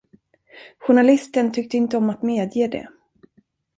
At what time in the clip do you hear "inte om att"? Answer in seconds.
1.77-2.21